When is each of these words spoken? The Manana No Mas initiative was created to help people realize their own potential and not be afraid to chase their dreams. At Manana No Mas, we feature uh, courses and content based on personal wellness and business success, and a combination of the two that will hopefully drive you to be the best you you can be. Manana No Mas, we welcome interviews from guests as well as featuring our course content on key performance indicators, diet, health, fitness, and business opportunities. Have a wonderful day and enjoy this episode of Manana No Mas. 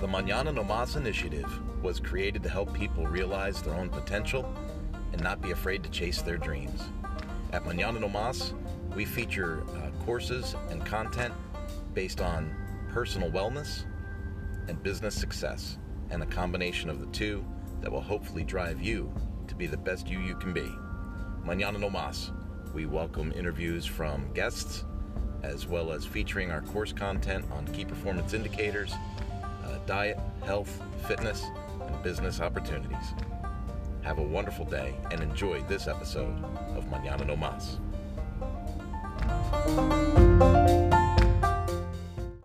The 0.00 0.08
Manana 0.08 0.52
No 0.52 0.64
Mas 0.64 0.96
initiative 0.96 1.48
was 1.82 2.00
created 2.00 2.42
to 2.42 2.48
help 2.48 2.74
people 2.74 3.06
realize 3.06 3.62
their 3.62 3.74
own 3.74 3.88
potential 3.88 4.52
and 5.12 5.22
not 5.22 5.40
be 5.40 5.52
afraid 5.52 5.84
to 5.84 5.90
chase 5.90 6.20
their 6.20 6.36
dreams. 6.36 6.82
At 7.52 7.64
Manana 7.64 8.00
No 8.00 8.08
Mas, 8.08 8.54
we 8.96 9.04
feature 9.04 9.62
uh, 9.76 10.04
courses 10.04 10.56
and 10.68 10.84
content 10.84 11.32
based 11.94 12.20
on 12.20 12.54
personal 12.90 13.30
wellness 13.30 13.84
and 14.68 14.82
business 14.82 15.14
success, 15.14 15.78
and 16.10 16.22
a 16.22 16.26
combination 16.26 16.90
of 16.90 16.98
the 16.98 17.06
two 17.06 17.44
that 17.80 17.90
will 17.90 18.00
hopefully 18.00 18.42
drive 18.42 18.82
you 18.82 19.14
to 19.46 19.54
be 19.54 19.66
the 19.66 19.76
best 19.76 20.08
you 20.08 20.18
you 20.18 20.34
can 20.34 20.52
be. 20.52 20.70
Manana 21.44 21.78
No 21.78 21.88
Mas, 21.88 22.32
we 22.74 22.84
welcome 22.84 23.32
interviews 23.32 23.86
from 23.86 24.32
guests 24.32 24.84
as 25.44 25.66
well 25.66 25.92
as 25.92 26.04
featuring 26.04 26.50
our 26.50 26.62
course 26.62 26.92
content 26.92 27.44
on 27.52 27.66
key 27.68 27.84
performance 27.84 28.32
indicators, 28.34 28.92
diet, 29.86 30.18
health, 30.44 30.82
fitness, 31.06 31.44
and 31.80 32.02
business 32.02 32.40
opportunities. 32.40 33.14
Have 34.02 34.18
a 34.18 34.22
wonderful 34.22 34.64
day 34.64 34.94
and 35.10 35.20
enjoy 35.20 35.62
this 35.62 35.86
episode 35.86 36.42
of 36.76 36.90
Manana 36.90 37.24
No 37.24 37.36
Mas. 37.36 37.78